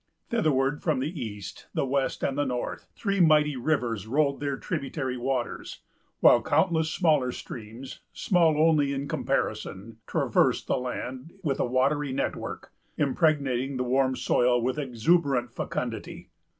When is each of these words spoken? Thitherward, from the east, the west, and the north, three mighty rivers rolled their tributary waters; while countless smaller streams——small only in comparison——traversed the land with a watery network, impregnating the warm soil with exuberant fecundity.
Thitherward, 0.31 0.81
from 0.81 0.97
the 0.99 1.21
east, 1.23 1.67
the 1.75 1.85
west, 1.85 2.23
and 2.23 2.35
the 2.35 2.43
north, 2.43 2.87
three 2.95 3.19
mighty 3.19 3.55
rivers 3.55 4.07
rolled 4.07 4.39
their 4.39 4.57
tributary 4.57 5.15
waters; 5.15 5.81
while 6.21 6.41
countless 6.41 6.89
smaller 6.89 7.31
streams——small 7.31 8.57
only 8.57 8.93
in 8.93 9.07
comparison——traversed 9.07 10.65
the 10.65 10.77
land 10.79 11.33
with 11.43 11.59
a 11.59 11.65
watery 11.65 12.13
network, 12.13 12.71
impregnating 12.97 13.77
the 13.77 13.83
warm 13.83 14.15
soil 14.15 14.59
with 14.59 14.79
exuberant 14.79 15.51
fecundity. 15.51 16.31